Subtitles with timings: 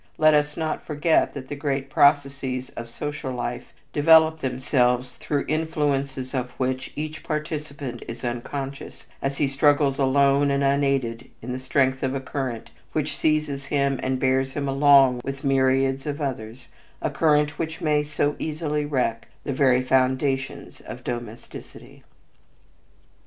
[0.17, 6.33] Let us not forget that the great processes of social life develop themselves through influences
[6.33, 12.01] of which each participant is unconscious as he struggles alone and unaided in the strength
[12.01, 17.11] of a current which seizes him and bears him along with myriads of others, a
[17.11, 22.01] current which may so easily wreck the very foundations of domesticity.